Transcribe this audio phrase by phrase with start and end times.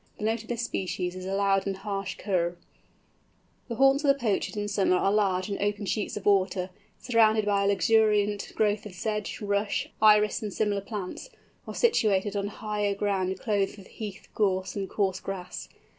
[0.17, 2.57] The note of this species is a loud and harsh kurr.
[3.67, 7.45] The haunts of the Pochard in summer are large and open sheets of water, surrounded
[7.45, 11.29] by a luxuriant growth of sedge, rush, iris, and similar plants,
[11.67, 15.69] or situated on higher ground clothed with heath, gorse, and coarse grass.